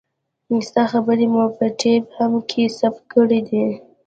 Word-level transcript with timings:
ستا 0.67 0.83
خبرې 0.91 1.25
مو 1.33 1.43
په 1.57 1.65
ټېپ 1.79 2.03
هم 2.17 2.33
کښې 2.49 2.65
ثبت 2.77 3.01
کړې 3.13 3.39
دي. 3.49 3.65